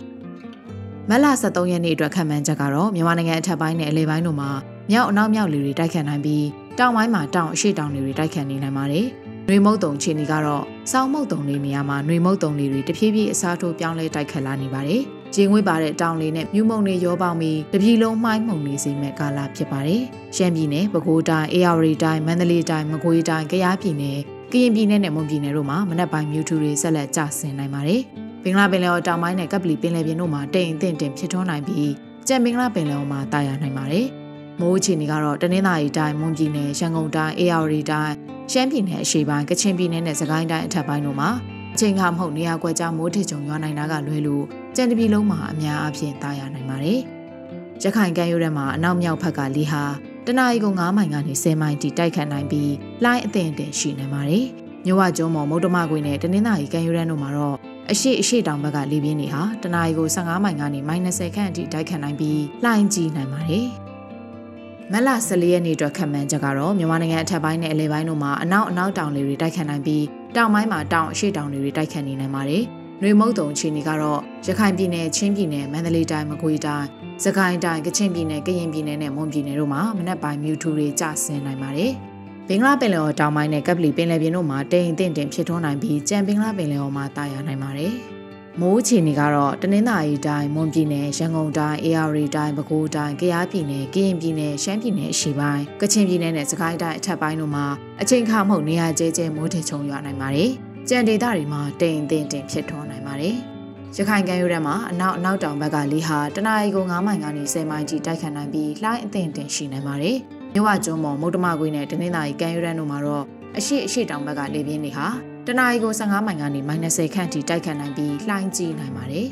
[1.10, 4.50] ။မလ23ရက်နေ့အတွက်ခံမှန်းချက်ကတော့မြန်မာနိုင်ငံအထက်ပိုင်းနဲ့အလဲပိုင်းတို့မှာ
[4.92, 6.46] မြောက်အနောက်မြောက်လေတွေတိုက်ခတ်နိုင်ပြီး
[6.80, 9.06] တောင်ပိုင်းမှာတောင်အရှေ့တောင်လေတွေတိုက်ခတ်နေနိုင်ပါတယ်။
[9.48, 15.04] နှွေမုတ်တုံခြေနေကတော့စောင်းမုတ်တုံလေးနေရာမှာနှွေမုတ်တုံလေးတွေတဖြည်းဖြည်းအစားထိုးပြောင်းလဲတိုက်ခတ်လာနေပါတယ်။
[15.36, 20.02] ဂျင်းဝေးပါတဲ့တောင်လေးနဲ့မြူးမုံတွေရောပေါင်းပြီးတပြည်လုံးမှိုင်းမှုန်နေစေမဲ့ကာလဖြစ်ပါတယ်။
[20.36, 24.20] ရှမ်းပြည်နယ်၊ပဲခူးတိုင်း၊အေရဝတီတိုင်း၊မန္တလေးတိုင်း၊မကွေးတိုင်း၊ကယားပြည်နယ်
[24.52, 28.02] ကရင်ပြည်နယ်နဲ့မွန်ပြည်နယ်တို့မှာမနက်ပိုင်းမြူထူတွေဆက်လက်ကျဆင်းနိုင်ပါတယ်။
[28.44, 31.92] ဘင်္ဂလားပင်လယ်အော်တောင်ပိုင်းနဲ့ကပလီပင်လယ်ပြင်တို့မှာတိမ်အထင်တင်ဖြစ်ထွန်းနိုင်ပြီး
[32.28, 34.08] ကြံဘင်္ဂလားပင်လယ်အော်မှာတာယာနိုင်ပါတယ်။
[34.60, 38.14] မိုးအခြေအနေကတော့တနင်္သာရီတိုင်းမွန်ပြည်နယ်ရန်ကုန်တိုင်းအေရဝတီတိုင်း
[38.52, 44.44] ရှမ်းပြည်နယ်အရှေ့ပိုင်းကချင်ပြည်နယ်နဲ့စကိုင်းတိုင်းအထက်ပိုင်းတို့မှာအ ချိန်ခါမဟုတ်နေရာကွက်ကြားမိုးထစ်ချုံရွာနိုင်တာကလွဲလို့
[44.76, 47.00] ကြံတပြည်လုံးမှာအများအပြားတာယာနိုင်ပါတယ်။
[47.84, 49.84] ရခိုင်ကမ်းရိုးတန်းမှာအနောက်မြောက်ဘက်ကလေဟာ
[50.26, 52.72] တနအီကို9မိုင်ကနေ10မိုင်ထိတိုက်ခတ်နိုင်ပြီး
[53.04, 54.46] လှိုင်းအသင့်အင့်ရှိနေပါတယ်။
[54.86, 57.58] မြဝကျုံမော်မုတ်တမကွေနဲ့တနင်္သာရီကမ်းရိုးတန်းတို့မှာတော့
[57.92, 63.68] အရှိအရှိတောင်ဘက်ကလေပြင်းတွေဟာတနအီကို15မိုင်ကနေ -30 ခန့်အထိတိုက်ခတ်နိုင်ပြီးလှိုင်းကြီးနိုင်ပါတယ်။
[64.92, 70.04] မလ14ရက်နေ့အတွက်ခန့်မှန်းချက်ကတော့မြန်မာနိုင်ငံအထက်ပိုင်းနဲ့အလယ်ပိုင်းတို့မှာအနောက်အနောက်တောင်လေတွေတိုက်ခတ်နိုင်ပြီး
[70.38, 72.64] တောင်ပိုင်းမှာတောင်အရှိတောင်လေတွေတိုက်ခတ်နေနိုင်ပါတယ်။
[73.02, 76.88] နှွေမုတ်တုံအခြေအနေကတော့ရခိုင်ပြည်နယ်ချင်းပြည်နယ်မန္တလေးတိုင်းမကွေးတိုင်း
[77.24, 81.92] စကိုင်းတိုင်းကချင်ပြည်နယ်ကရင်ပြည်နယ်နဲ့မွန်ပြည်နယ်တို့မှာမနက်ပိုင်းမြူထူတွေကျဆင်းနိုင်ပါတယ်။
[82.48, 87.94] ဘင်္ဂလားပင်လယ်အော်တောင်ပိုင်းနဲ့ကပ်ပလီပင်လယ်ပြင်တို့မှာတိမ်အထင်တင်ဖြစ်ထွန်းနိုင်ပြီးကြံဘင်္ဂလားပင်လယ်အော်မှာတာယာနိုင်ပါတယ်။
[88.62, 97.66] မိုးအခြေအနေကတော့တနင်္သာရီတိုင်းမွန်ပြည်နယ်ရန်ကုန်တိုင်းအေရဝတီတိုင်းပဲခူးတိုင်းကယားပြည်နယ်ကရင်ပြည်နယ်ရှမ်းပြည်နယ်အရှေ့ပိုင်းကချင်ပြည်နယ်နဲ့စကိုင်းတိုင်းအထက်ပိုင်းတို့မှာ
[98.02, 100.52] အချိန်ခါမဟုတ်နေရာကျဲကျဲမိုးထချုံရွာနိုင်ပါတယ်။
[100.90, 103.36] ကြံဒေသတွေမှာတိမ်အထင်တင်ဖြစ်ထွန်းနိုင်ပါတယ်။
[103.96, 110.18] ရခိုင်ကမ်းရိုးတန်းမှာအနောက်အနောက်တောင်ဘက်ကလေဟာတနအီကို9မိုင်ကနေ10မိုင်ထိတိုက်ခတ်နိုင်ပြီးလှိုင်းအသင့်တင်ရှိနိုင်ပါတယ်။
[110.54, 113.26] မြဝကျွန်းပေါ်မုတ်တမကွေးနဲ့တနင်္သာရီကမ်းရိုးတန်းတို့မှာတော့
[113.58, 119.28] အရှိအရှိတောင်ဘက်ကလေပြင်းတွေဟာ တနအီကို15မိုင်ကနေ -30 ခန့်ထိတိုက်ခတ်နိုင်ပြီးလှိုင်းကြီးနိုင်ပါတယ်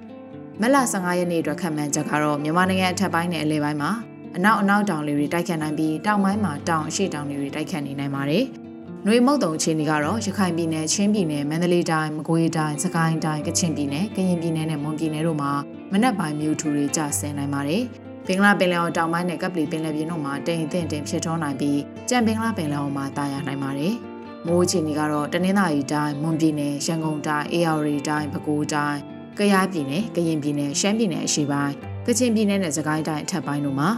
[0.60, 3.90] ။မလ15ရက်နေ့အတွက်ခန့်မှန်းချက်ကတော့မြန်မာနိုင်ငံအထက်ပိုင်းနဲ့အလယ်ပိုင်းမှာ
[4.36, 8.44] အနောက်အနောက်တောင်လေတွေတိုက်ခတ်နိုင်ပြီးတောင်ပိုင်းမှာတောင်အရှိတောင်လေတွေတိုက်ခတ်နေနိုင်ပါတယ်။။
[9.06, 15.52] နှွေမုတ်တုံအခြေအနေကတော့ရခိုင်ပြည်နယ်ချင်းပြည်နယ်မန္တလေးတိုင်းမကွေးတိုင်းစကိုင်းတိုင်းကချင်ပြည်နယ်ကရင်ပြည်နယ်နဲ့မွန်ပြည်နယ်တို့မှာ
[15.92, 17.82] မနက်ပိုင်းမြူထူတွေကျဆင်းနိုင်ပါတယ်။
[18.26, 21.78] ဘင်္ဂလားပင်လယ်အော်တောင်ပိုင်းနဲ့ကပ်ပလီပင်လယ်ပြင်တို့မှာတိမ်အထင်တင်ဖြစ်ထွန်းနိုင်ပြီး
[22.08, 23.96] ကြံဘင်္ဂလားပင်လယ်အော်မှာတာယာနိုင်ပါတယ်။
[24.46, 28.98] မိုးအခြေအနေကတော့တနင်္သာရီတိုင်းမွန်ပြည်နယ်ရန်ကုန်တိုင်းအေရဝတီတိုင်းပဲခူးတိုင်း
[29.38, 31.74] ကယားပြည်နယ်ကရင်ပြည်နယ်ရှမ်းပြည်နယ်အရှေ့ပိုင်း
[32.06, 33.90] ကချင်ပြည်နယ်နဲ့စကိုင်းတိုင်းအထက်ပိုင်းတို့မှာ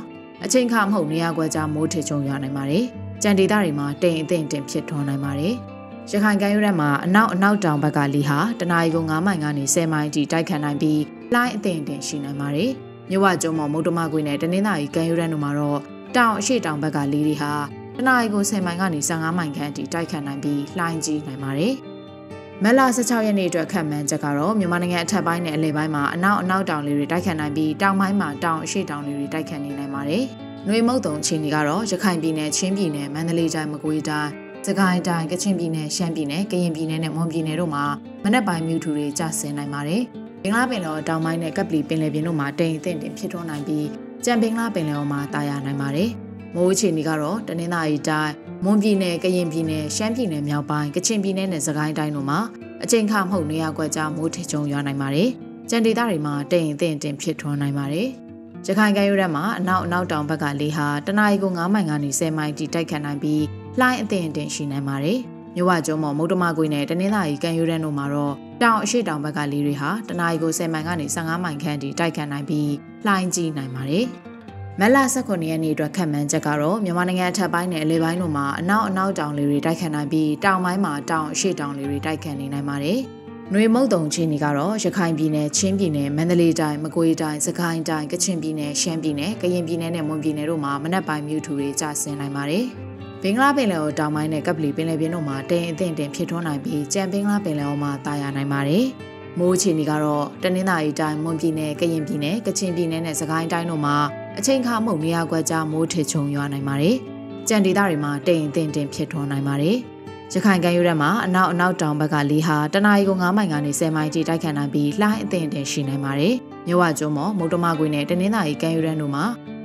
[0.45, 2.85] အချိန်ခါမဟုတ်နေရာကွက်ကြားမိုးထချုံရွာနိုင်ပါတယ်။
[3.23, 5.55] ကြံဒေသတွေမှာတိမ်အထင်တင်ဖြစ်ထွန်းနိုင်ပါတယ်။
[6.11, 11.01] ရခိုင်ကမ်းရိုးတန်းမှာအနောက်အနောက်တောင်ဘက်ကလေဟာတနအီကို9မိုင်ကနေ10မိုင်ထိတိုက်ခတ်နိုင်ပြီး
[11.35, 12.71] လှိုင်းအထင်တင်ရှိနိုင်ပါတယ်။
[13.11, 15.81] မြဝကျုံမော်မုတ်တမကွေနဲ့တနင်္သာရီကမ်းရိုးတန်းတို့မှာတော့
[16.17, 17.53] တောင်အရှိတောင်ဘက်ကလေတွေဟာ
[17.97, 21.75] တနအီကို10မိုင်ကနေ15မိုင်ခန့်ထိတိုက်ခတ်နိုင်ပြီးလှိုင်းကြီးနိုင်ပါတယ်။
[22.63, 30.25] မလ16ရက်နေ့အတွက်ခန့်မှန်းချက်ကတော့မြန်မာနိုင်ငံအထက်ပိုင်းနဲ့အလယ်ပိုင်းမှာအနောက်အနောက်တောင်လေတွေတိုက်ခတ်နိုင်ပြီးတောင်ပိုင်းမှာတောင်အရှိတောင်လေတွေတိုက်ခတ်နေနိုင်ပါတယ်။။
[30.67, 34.31] နှွေမုတ်တုံချင်းတွေကတော့ရခိုင်ပြည်နယ်ချင်းပြည်နယ်မန္တလေးတိုင်းမကွေးတိုင်း
[34.67, 37.85] စကိုင်းတိုင်းကချင်ပြည်နယ်ရှမ်းပြည်နယ်ကရင်ပြည်နယ်နဲ့မွန်ပြည်နယ်တို့မှာ
[38.25, 40.03] မနက်ပိုင်းမြူထူတွေကျဆင်းနိုင်ပါတယ်။
[40.43, 43.87] ဘင်္ဂလားပင်လယ်တောင်ပိုင်းနဲ့ကပ်ပလီပင်လယ်ပြင်တို့မှာတိမ်အထင်တင်ဖြစ်ထွန်းနိုင်ပြီး
[44.25, 46.11] ကြံဘင်္ဂလားပင်လယ်အော်မှာတာယာနိုင်ပါတယ်။
[46.55, 48.33] မိုးအခြေအနေကတော့တနင်္သာရီတိုင်း
[48.65, 52.41] မွန်ပြည်နယ်ကရင်ပြည်နယ်ရှမ်းပြည်နယ်မြောက်ပိုင်းကချင်ပြည်နယ်နဲ့စကိုင်းတိုင်းတို့မှာ
[52.85, 55.29] အချိန်ခါမဟုတ်နေရာကွက်ကြားမိုးထချုံရွာနိုင်ပါတယ်။
[55.71, 58.09] ကြံဒေသတွေမှာတိမ်အထင်တင်ဖြစ်ထွန်းနိုင်ပါတယ်။
[58.67, 63.43] ရခိုင်ကမ်းရိုးတန်းမှာအနောက်အနောက်တောင်ဘက်ကလေဟာတနအီကို9မိုင်ကနေ10မိုင်ထိတိုက်ခတ်နိုင်ပြီး
[63.81, 65.19] လှိုင်းအသင့်အတင်ရှိနိုင်ပါတယ်။
[65.55, 72.71] မြဝကျုံမော်မုတ်တမကွေနဲ့တနင်္သာရီကမ်းရိုးတန်းတို့မှာတော့တောင်အရှိတောင်ဘက်ကလေတွေဟာတနအီကို10မိုင်ကနေ15မိုင်ခန့်ထိတိုက်ခတ်နိုင်ပြီး
[73.07, 74.07] လှိုင်းကြီးနိုင်ပါတယ်။
[74.81, 82.99] မလ19ရက်နေ့အတွက်ခန့်မှန်းချက်ကတော့မြန်မာနိုင်ငံအထက်ပိုင်းနဲ့အလဲပိုင်းတို့မှာအနောက်အနောက်တောင်လေတွေတိုက်ခတ်နိုင်ပြီးတောင်ပိုင်းမှာတောင်အရှိတောင်လေတွေတိုက်ခတ်နေနိုင်ပါတယ်။
[83.53, 92.65] နှွေမုတ်တုံချင်းတွေကတော့ရခိုင်ပြည်နယ်ချင်းပြည်နယ်မန္တလေးတိုင်းမကွေးတိုင်းစကိုင်းတိုင်းကချင်ပြည်နယ်ရှမ်းပြည်နယ်ကရင်ပြည်နယ်နဲ့မွန်ပြည်နယ်တို့မှာမနက်ပိုင်းမြူထူတွေကျဆင်းနိုင်ပါတယ်။
[93.23, 98.85] ဘင်္ဂလားပင်လယ်အော်တောင်ပိုင်းနဲ့ကပ်ပလီပင်လယ်ပြင်တို့မှာတိမ်အထင်တင်ဖြစ်ထွန်းနိုင်ပြီးကြံဘင်္ဂလားပင်လယ်အော်မှာတာယာနိုင်ပါတယ်။
[99.39, 103.97] မိုးအခြေအနေကတော့တနင်္သာရီတိုင်းမွန်ပြည်နယ်ကရင်ပြည်နယ်ကချင်ပြည်နယ်နဲ့စကိုင်းတိုင်းတို့မှာ
[104.39, 106.97] အချိန်ခါမှုန်နေရာကွက်ကြားမိုးထချုံရွာနိုင်ပါတယ်။
[107.49, 109.77] ကြံဒေသတွေမှာတိမ်အထင်တင်ဖြစ်ထွန်းနိုင်ပါတယ်။
[110.33, 116.35] ရခိုင်ကမ်းရိုးတန်းမှာအနောက်အနောက်တောင်ဘက်ကလေဟာတနအီကို9မိုင်ကနေ10မိုင်ထိတိုက်ခတ်နိုင်ပြီးလှိုင်းအထင်တင်ရှိနိုင်ပါတယ်။
[116.67, 119.25] မြဝကျုံမော်မုတ်တမကွေနဲ့တနင်္သာရီကမ်းရိုးတန်းတို့မှာ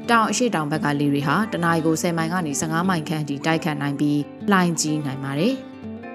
[0.09, 4.19] တောင်အရှိတောင်ဘက်ကလေတွေဟာတနအီကို10မိုင်ကနေ15မိုင်ခန့်ထိတိုက်ခတ်နိုင်ပြီး
[4.51, 5.55] လှိုင်းကြီးနိုင်ပါတယ်။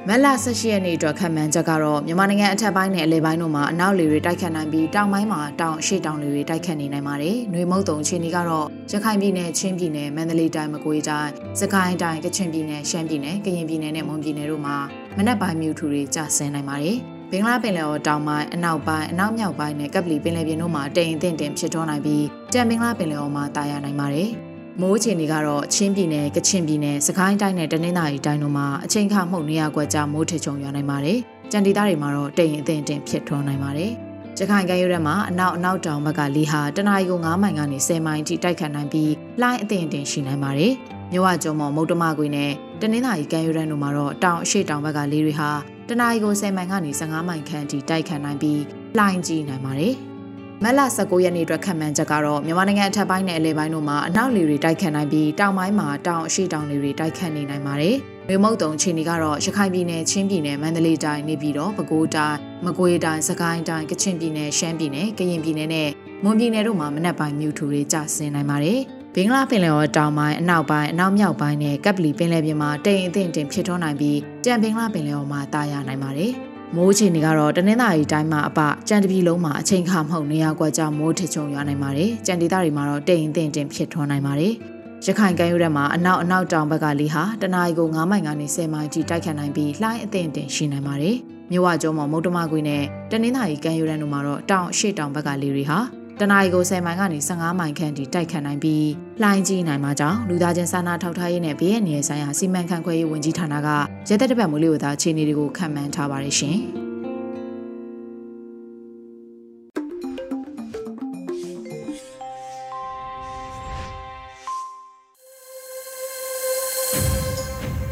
[0.08, 14.76] မက်လာ18ရက်နေ့အတွက်ခန့်မှန်းချက်ကတော့မြန်မာနိုင်ငံအထက်ပိုင်းနဲ့အလယ်ပိုင်းတို့မှာအနောက်လေတွေတိုက်ခတ်နိုင်ပြီးတောင်ပိုင်းမှာတောင်အရှိတောင်လေတွေတိုက်ခတ်နေနိုင်ပါတယ်။နှွေမုတ်တုံအခြေအနေကတော့ရခိုင်ပြည်နယ်ချင်းပြည်နယ်မန္တလေးတိုင်းမကွေးတိုင်းစကိုင်းတိုင်းကချင်ပြည်နယ်ရှမ်းပြည်နယ်ကရင်ပြည်နယ်နဲ့မွန်ပြည်နယ်တို့မှာ
[15.16, 16.96] မနက်ပိုင်းမြူထူတွေကျဆင်းနိုင်ပါတယ်။
[17.30, 24.30] ဘင်္ဂလားပင်လယ်အော်တောင်ပိုင်းအနောက်ပိုင်းအနောက်မြောက်ပိုင်းနဲ့ကပ်ပလီပင်လယ်ပြင်တို့မှာတိမ်အထင်တင်ဖြစ်ထွန်းနိုင်ပြီးတန်ဘင်္ဂလားပင်လယ်အော်မှာတာယာနိုင်ပါတယ်။
[24.80, 31.18] မိုးအခြေအနေကတော့ချင်းပြည်နယ်ကချင်ပြည်နယ်စကိုင်းတိုင်းနဲ့တနင်္သာရီတိုင်းတို့မှာအချိန်ခါမှုန်နေရာကွက်ကြားမိုးထချုံရွာနိုင်ပါတယ်။
[31.52, 33.90] ကြံဒေသတွေမှာတော့တိမ်အထင်တင်ဖြစ်ထွန်းနိုင်ပါတယ်။
[34.38, 40.72] ရခိုင်ကမ်းရိုးတန်းမှာအနောက်အနောက်တောင်ဘက်ကလေဟာတနအီကို9မိုင်ကနေ10မိုင်ထိတိုက်ခတ်နိုင်ပြီးလှိုင်းအထင်တင်ရှိနိုင်ပါတယ်။
[41.12, 45.50] မြဝကျုံမော်မုတ်တမကွေနဲ့တနင်္သာရီကမ်းရိုးတန်းတို့မှာတော့တောင်အရှိတောင်ဘက်ကလေတွေဟာ
[45.88, 48.60] တနအီကို10မိုင်ကနေ15မိုင်ခန့်အထိတိုက်ခတ်နိုင်ပြီး
[48.98, 49.96] လှိုင်းကြီးနိုင်ပါတယ်။
[50.62, 57.96] မက်လ19ရက်နေ့အတွက်ခံမှန်းချက်ကတော့မြန်မာနိုင်ငံအထက်ပိုင်းနဲ့အလယ်ပိုင်းတို့မှာအနောက်လေတွေတိုက်ခတ်နိုင်ပြီးတောင်ပိုင်းမှာတောင်အရှိတောင်လေတွေတိုက်ခတ်နေနိုင်ပါတယ်။
[58.28, 65.88] မြေမုတ်တုံခြေနေကတော့ရခိုင်ပြည်နယ်ချင်းပြည်နယ်မန္တလေးတိုင်းနေပြည်တော်ပဲခူးတိုင်းမကွေးတိုင်းစကိုင်းတိုင်းကချင်ပြည်နယ်ရှမ်းပြည်နယ်ကရင်ပြည်နယ်နဲ့
[66.24, 68.78] မွန်ပြည်နယ်တို့မှာမနက်ပိုင်းမြူထူတွေကျဆင်းနိုင်ပါတယ်။
[69.14, 76.34] ဘင်္ဂလားပင်လယ်ော်တောင်ပိုင်းအနောက်ပိုင်းအနောက်မြောက်ပိုင်းနဲ့ကပ်ပလီပင်လယ်ပြင်မှာတိမ်အထင်တင်ဖြစ်ထွန်းနိုင်ပြီးကြံဘင်္ဂလားပင်လယ်ော်မှာတာယာနိုင်ပါတယ်။
[76.76, 84.52] မိုးချီနေကတော့တနင်္သာရီတိုင်းမှာအပကြံတပြည်လုံးမှာအချိန်ခါမှုန်နေရာကွက်ကြောင့်မိုးထချုံရွာနိုင်ပါတယ်။ကြံဒေသတွေမှာတော့တိမ်အထင်တင်ဖြစ်ထွန်းနိုင်ပါတယ်။
[85.06, 91.16] ရခိုင်ကမ်းရိုးတန်းမှာအနောက်အနောက်တောင်ဘက်ကလေဟာတနအီကို9မိုင်ကနေ10မိုင်ထိတိုက်ခတ်နိုင်ပြီးလှိုင်းအသင့်တင်ရှိနိုင်ပါတယ်။
[91.50, 95.78] မြဝကျုံးမှာမုတ်တမကွေနဲ့တနင်္သာရီကမ်းရိုးတန်းတို့မှာတော့တောင်အရှိတောင်ဘက်ကလေတွေဟာ
[96.20, 98.88] တနအီကို10မိုင်ကနေ15မိုင်ခန့်ထိတိုက်ခတ်နိုင်ပြီး
[99.22, 103.68] လှိုင်းကြီးနိုင်မှာကြောင့်လူသားချင်းစာနာထောက်ထားရေးနဲ့ဘေးရန်နေဆိုင်ရာစီမံခန့်ခွဲရေးဝန်ကြီးဌာနက
[104.08, 106.58] ရဲတပ်တပတ်မိုးလေဝသအခြေအနေတွေကိုခန့်မှန်းထားပါတယ်ရှင်။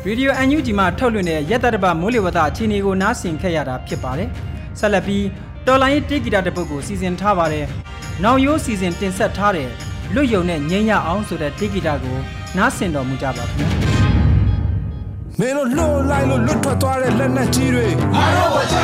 [0.06, 4.28] ရေဒီယို UNG မှာထုတ်လွှင့်တဲ့ရက်တတပမိုးလေဝသအခြေအနေကိုနားဆင်ခဲ့ရတာဖြစ်ပါတယ်။
[4.78, 5.24] ဆက်လက်ပြီး
[5.66, 7.66] တော်လိုင်းတေဂီတာတပုတ်ကိုစီစဉ်ထားပါတယ်။
[8.24, 9.68] နောင်ရိုးစီစဉ်တင်ဆက်ထားတဲ့
[10.14, 12.18] လွတ်ယုံနဲ့ငိမ့်ရအောင်ဆိုတဲ့တေဂီတာကို
[12.56, 13.68] နားဆင်တော်မူကြပါခင်ဗျာ။
[15.38, 18.76] မင်းတို့လှို့လိုက်လို့လွတ်ထွက်သွားတဲ့လက်နက်ကြီးတွေငါတို့ဝချ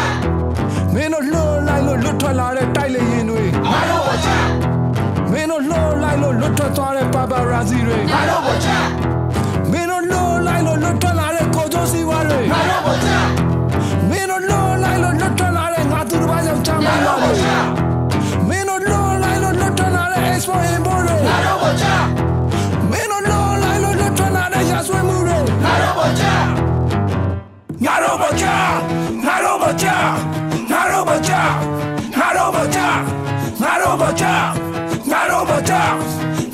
[0.95, 4.29] မင်းတို့လှို့လိုက်လို့လွတ်ထွက်လာတဲ့တိုက်လေရင်တွေငါတို့ဝချ
[5.33, 8.69] မင်းတို့လှို့လိုက်လို့လွတ်ထွက်သွားတဲ့ပါပါရာဇီတွေငါတို့ဝချ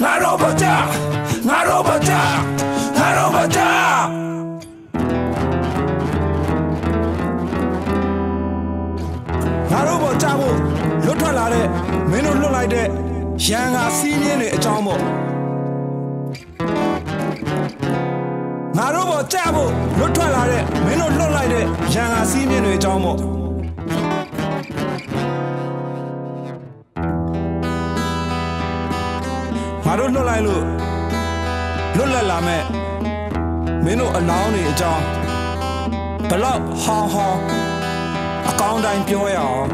[0.02, 0.66] ငါတို့ဝချ
[1.48, 2.12] ငါတို့ဝချ
[2.98, 3.60] ငါတို့ဝချ
[9.70, 10.56] ငါတို့ပေါ်ကြဖို့
[11.04, 11.66] လွတ်ထွက်လာတဲ့
[12.10, 12.86] မင်းတို့လွတ်လိုက်တဲ့
[13.44, 15.00] ရန်ကစီးမြင်းတွေအကြောင်းပေါ့
[18.76, 23.43] ငါတို့ပေါ်ကြဖို့လွတ်ထွက်လာတဲ့မင်းတို့လွတ်လိုက်တဲ့ရန်ကစီးမြင်းတွေအကြောင်းပေါ့
[30.00, 30.64] တို့လွတ်လိုက်လို့
[31.96, 32.62] လွတ်လပ်လာမဲ့
[33.84, 35.04] မင်းတို့အလောင်းတွေအကြောင်း
[36.30, 37.38] ဘလောက်ဟောင်းဟောင်း
[38.50, 39.68] အကောင်းတိုင်းပြောရအောင်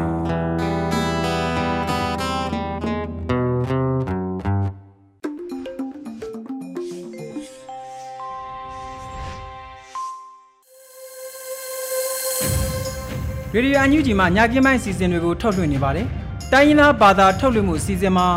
[13.53, 16.07] ရေဒီယို UNG မှာညကင်းပိုင်းစီစဉ်တွေကိုထုတ်လွှင့်နေပါတယ်။
[16.51, 18.27] တိုင်းရင်းသားဘာသာထုတ်လွှင့်မှုစီစဉ်မှာ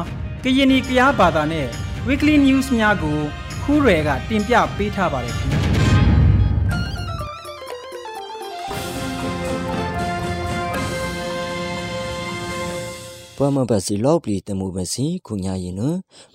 [0.47, 1.67] ကရင်နီကရားဘာသာနဲ့
[2.07, 3.19] Weekly News များကို
[3.63, 5.61] ခူးရဲကတင်ပြပေးထားပါတယ်ခင်ဗျာ။
[13.37, 15.83] ပမဘစီလောပလီတမှုဘစီခုညာရင်န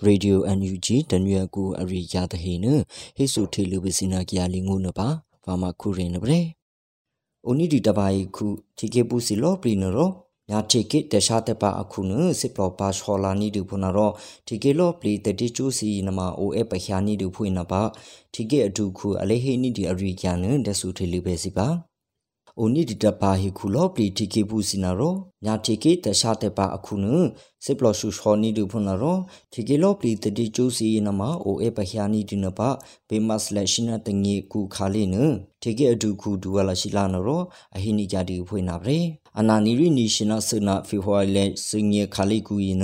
[0.04, 2.66] ရေဒီယို NUG တနွေကူအရိယာတဟိန
[3.18, 5.08] ဟိဆုထေလူဘစီနာကရလီငုနပါ
[5.46, 6.42] ဘာမခုရင်နဗရေ
[7.46, 8.46] အိုနီဒီတပိုင်ခု
[8.78, 10.10] တီကေပူစီလောပလီနရော
[10.52, 14.08] ญาติกิเตชาเตปาอคุนึสิปลอปาชอลานีดูพุนารอ
[14.48, 17.82] ทิเกลอปลีเตติจูซีนมาโอเอปะญานีดูพุนบะ
[18.34, 21.70] ทิเกอดูคูอเลเฮนีดีอริยานึเดสุเทลิเบสิบา
[22.62, 25.14] အိုနိဒတပါဟီခုလောပလီတီကေပူစင်နာရော
[25.46, 27.16] ညာတီကေတရှာတပါအခုနု
[27.66, 29.18] စစ်ပလရှူရှောနီဒုဖနာရော
[29.54, 32.60] တီကေလောပလီတတိကျိုးစီနမအိုအေပခယာနီဒုနပ
[33.10, 35.24] ဘေမတ်စလက်ရှင်နတငေကူခါလေးနု
[35.62, 37.42] တီကေအဒုခုဒူဝလာရှိလာနရော
[37.76, 39.00] အဟိနိကြတီဖွေနာပရေ
[39.42, 42.84] အနာနီရီနီရှင်နာစနာဖီဟွာလေစငေခါလေးကူယန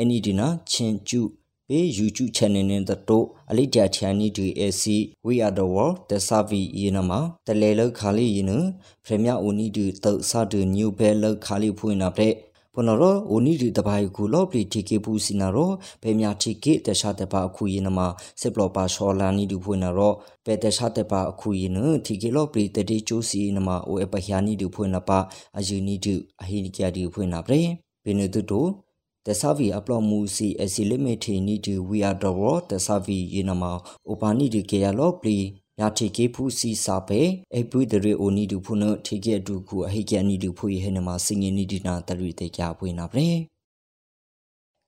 [0.00, 1.22] အနီဒီနာချင်းကျူ
[1.68, 4.82] ပေ YouTube channel နဲ့တော့အလိတချာနီဒီ AC
[5.26, 8.52] we are the world the savi ယနမှာတလေလောက်ခါလေးယန
[9.04, 12.32] ပရမအိုနီဒီတောက်စာဒညူဘဲလောက်ခါလေးဖွင့်နာတဲ့
[12.74, 15.70] ပနရောအိုနီဒီတပိုင်ကူလောပလီတီကေပူစီနာရော
[16.02, 18.06] ဘေမြာတီကေတခြားတပါအခုယနမှာ
[18.40, 20.12] စစ်ပလောပါရှောလာနီဒီဖွင့်နာရော
[20.44, 25.18] ပေတခြားတပါအခုယနတီကေလောပလီတတိကျိုးစီနမှာအိုအပဟယာနီဒီဖွင့်နာပါ
[25.58, 27.62] အယူနီဒီအဟိနီကျဒီဖွင့်နာပရေ
[28.04, 28.66] ဘေနတုတို
[35.80, 37.10] ยาเทเกผู้ซีซาเป
[37.52, 43.16] ไอปุยเดเรโอนีดูพุนเทเกดูคูอหิเกนีดูพุยเฮนมาสิงนีดีนาตรุเตยาปุยนาเป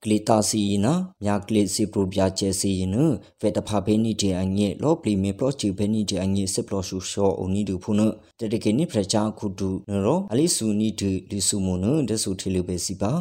[0.02, 0.92] ကလီတာစီနာ
[1.24, 2.96] ညာကလီစီပရိုပြချေစီန
[3.40, 8.00] ဖေတဖာဘေနီတေအငေလောပလီမေပလောချီဘေနီတေအငေစပလောရှူရှောအုန်နီဒူဖုန
[8.38, 13.12] တတကေနိဖရချာခုဒူနရောအလီဆူနီဒူလီဆူမုန်ဒဆူထေလူဘေစီပါ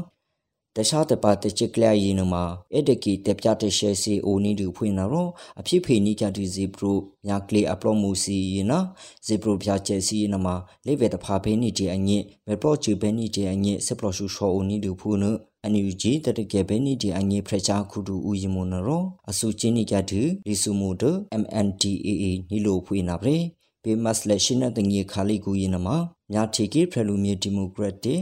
[0.78, 5.30] တခြားတပါတချစ်ကလရီနမှာအဲ့တကီတက်ပြတဲ့ရှယ်စီအိုနီဒူဖွင့်နာတော့
[5.60, 8.80] အဖြစ်ဖေနီကတူဇီပရိုမြာကလေအပလောမူစီယနာ
[9.26, 10.56] ဇီပရိုပြချေစီနမှာ
[10.86, 15.24] လေဝေတဖာဘေနီတေအငေမေပလောချီဘေနီတေအငေစစ်ပလောရှူရှောအိုနီဒူဖုန
[15.64, 21.04] အန်ယူဂျီတတကယ်ဘဲနီဒီအငေဖရချာခုဒူဦးယမနရောအဆူချင်းနီကတူလီဆူမိုဒ
[21.42, 23.38] MNDAA နီလိုဖွေနာပရေ
[23.84, 25.98] ပေမတ်လက်ရှင်နတငေခါလီကူယနမှာ
[26.34, 28.22] ညာတီကေဖရလူမြေဒီမိုကရက်တစ်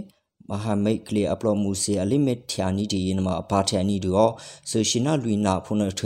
[0.49, 4.31] မဟာမိတ်ကလီအပလောမှုစီအလိမက်ထျာနီဒီယနမှာအပါထျာနီဒူရော
[4.69, 6.03] ဆိုရှင်နာလူနာဖုန်ထ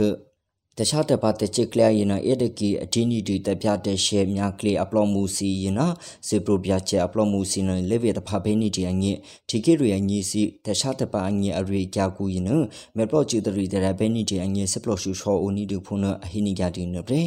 [0.78, 5.86] တခြားတပါတချစ်ကလျရင်နာအဲ့တကီအတင်းကြီးတပြတဲ့ရှဲများကလေးအပလော့မှုစီရင်နာ
[6.28, 9.12] စေပရိုပြချေအပလော့မှုစီနလေဝေတဖဘဲနီတီအငိ
[9.48, 12.50] တီကေရယညီစီတခြားတပါအငိအရိကြာကူရင်န
[12.96, 17.22] မေပလော့ချီတရီတရဘဲနီတီအငိစပလော့ရှူရှောအိုနီဒူဖုန်အဟိနီကြတီနပရေ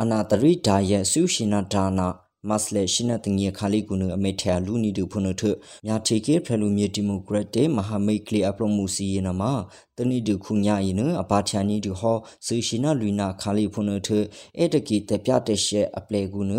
[0.00, 2.08] အနာတရီဒါရဲ့ဆူရှင်နာဒါနာ
[2.48, 5.42] မတ်လေရှိနတငီခါလီကုနအမေထလူနီဒူဖုန်ထ
[5.86, 9.42] မြာထေကေဖရလူမြေဒီမိုကရက်တေမဟာမိတ်ကလီအပရမှုစီယနမ
[9.96, 14.08] တနီဒူခုညာယနအပါချာနီဒူဟောဆူရှိနလူနာခါလီဖုန်ထ
[14.58, 16.52] အဲတကီတပြတဲ့ရှေအပလေကုန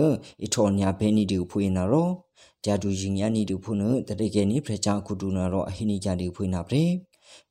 [0.44, 2.10] အထောညာဘဲနီဒူဖွေနာရော
[2.66, 6.86] ဂျာဒူရင်ညာနီဒူဖုန်တတေကေနီဖရချာကုဒူနာရောအဟိနီဂျာဒီဖွေနာပရေ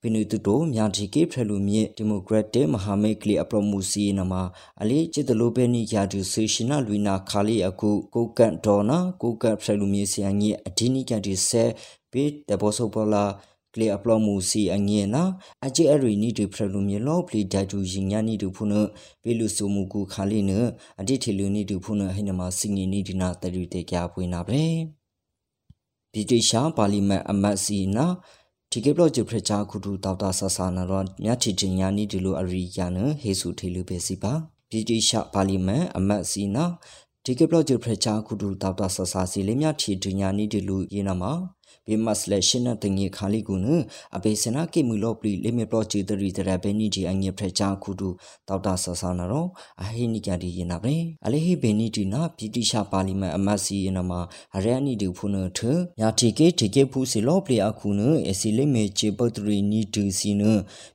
[0.02, 4.42] ပင်နူတူတိုမြာဒီကေဖရလူမြေဒီမိုကရက်တစ်မဟာမိတ်ကလီအပရမှုစီနမှာ
[4.82, 11.64] အလေးချစ်တလိုပဲနိယာဒူဆေရှင်နာလူနာခါလီအခုကိုကန်ဒေါ်နာကိုကန်ဖရလူမြေစီအငီအဒီနီကန်ဒီဆဲ
[12.12, 13.24] ပေတဘောဆိုပလာ
[13.74, 15.22] ကလီအပလမှုစီအငီနာ
[15.66, 18.74] အဂျီအရီနီဒီဖရလူမြေလောပလီဒတ်တူရင်ညာနီဒူဖုန
[19.22, 20.50] ပေလူဆူမူကူခါလီန
[21.00, 24.62] အဒီတီလူနီဒူဖုနဟိနမစင်ငီနီဒီနာတရီတေကြပွေးနာပဲ
[26.12, 28.06] ဗြိတိရှားပါလီမန်အမတ်စီနာ
[28.72, 34.32] ဒီကေဘလော့ဂျပရချာခုဒူတောက်တာဆဆာနာရောမြတ်ချီတင်ညာနီဒီလိုအရိယာနဟေဆုထေလူပဲစီပါ
[34.70, 36.64] ပြည်တိရှပါလီမန်အမတ်စီနာ
[37.24, 41.32] ဒီကေဘလော့ဂျပရချာခုဒူတောက်တာဆဆာစီလေမြတ်ချီတင်ညာနီဒီလိုယေနာမှာ
[41.88, 43.66] ဘေမတ်လက်ရှင်နတငေခါလီကုန
[44.16, 48.08] အဘေစနာကေမူလောပလီလေမေပလောချီတရီတရဘဲနီဂျီအငေဖရချာခုဒူ
[48.48, 49.46] တောက်တာဆဆာနာရော
[49.82, 50.94] အဟိနိကဒီယနာပဲ
[51.26, 54.20] အလေဟိဘေနီတီနာပြည်တိရှာပါလီမန်အမတ်စီယနာမှာ
[54.56, 55.60] အရန်နီဒီဖုနထ
[56.00, 60.42] ညာတီကေတီကေဖူစီလောပလီအခုနအစီလေမေချေပတရီနီတူစီန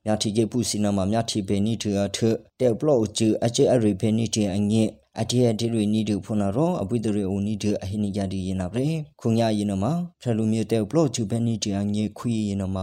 [0.06, 2.18] ညာတီကေဖူစီနာမှာညာတီဘေနီထအထ
[2.60, 4.84] တေဘလော့ချီအချေအရီဘေနီတီအငေ
[5.22, 8.90] အတီအတီရီနီဒူဖုနာရောအပွိတရီအိုနီဒအဟိနီယာဒီယနာပရေ
[9.22, 9.86] ခုညာယနမ
[10.22, 12.78] ဖရလူမြေတဲဘလော့ချူဘန်နီတီအငေခွီယနမ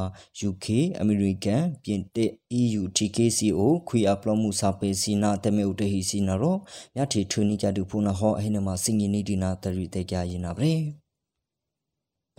[0.49, 0.67] UK
[1.01, 6.57] အမေရိကန်ပြင်သစ် EU TKCO ခွီအပလောမှုစာပေစီနာတမေဥတဟီစီနာရော
[6.95, 10.75] မြတ်တီထူနီကြတူဖုနာဟောအဟိနမစင်ငီနီဒီနာတရီတေကြယနာပရေ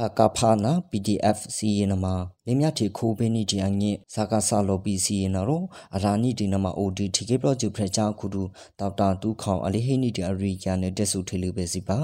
[0.02, 2.16] ပကဖာနာ PDF စီရင်နမှာ
[2.48, 8.44] လေမြတီခိုးပေးနေတဲ့အငိစကားဆာလော်ပီစီရင်နော်အရာနီဒီနမှာ OD တီကေပလော့ဂျူဖရချာခုဒူ
[8.80, 12.00] ဒေါက်တာတူးခေါင်အလေးဟိနီဒီအရီယာနဲ့တက်ဆူထေလူပဲစီပါ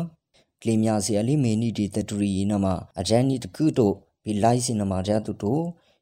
[0.62, 3.92] ကလီမြစီအလေးမေနီဒီတတူရီနမှာအဂျန်နီတကူတို
[4.26, 5.60] ဘီလိုက်စင်နမှာရတူတို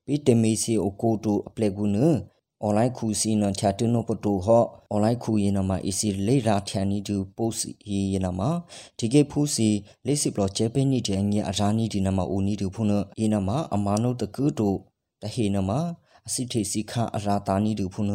[0.08, 1.98] ဘီတမီစီအိုကိုတိုအပလက်ကူန
[2.66, 7.70] အွန်လိုင်းခူစီနချာတနိုပတိုဟော့အွန်လိုင်းခူရင်နမှာ AC လေရာထန်နီတူပို့စီ
[8.14, 8.50] ရင်နမှာ
[9.00, 9.70] ဒီကေဖူစီ
[10.06, 14.76] လေးစီဘလော့ချေပင်းနီတဲ့ငယ်အရာနီဒီနမှာအိုနီတူဖုန်ရင်နမှာအမာနုတကူတို
[15.22, 15.80] တဟေနမှာ
[16.28, 18.08] အစီထေစီခအရာတာနီတူဖုန်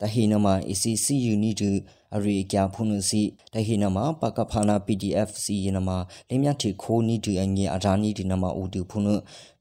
[0.00, 1.70] တဟေနမှာ ACC ယူနီတူ
[2.14, 3.22] အရိကျဖုန်စီ
[3.54, 5.96] တဟေနမှာပကဖာနာ PDF စီရင်နမှာ
[6.28, 9.04] လင်းမြထေခိုးနီတူအငယ်အရာနီဒီနမှာအိုတူဖုန်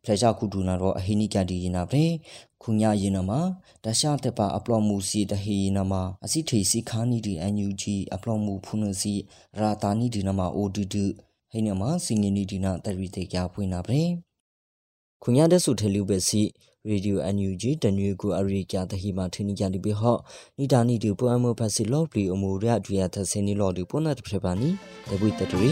[0.05, 2.03] ဖလက်ချခုဒူနာတော့အဟိနိကဒီရင်နာပဲ
[2.67, 3.39] ခုညာရင်နမှာ
[3.86, 9.13] တခြားတပါအပလော့မှုစီတဟေနမှာအစီထေစီခါနီဒီအန်ယူဂျီအပလော့မှုဖုန်စီ
[9.58, 11.04] ရာတာနီဒီနမှာအိုဒူဒူ
[11.51, 14.01] ဟိနမှာစင်ငင်းနီဒီနာတရီတေကြဖွင့်နာပဲ
[15.23, 16.41] ခုညာတဲ့ဆုထေလူပဲစီ
[16.89, 20.19] ရေဒီယိုအန်ယူဂျီတနွေကိုအရိကျတဟိမာထင်းကြလိပေဟော့
[20.58, 24.69] နီတာနီဒီပွမ်မဖစီလော့ပလီအမူရအဒရီယာသစင်းနီလော့ဒီပွန်နတ်ပြပါနီ
[25.10, 25.71] တပွိတတရီ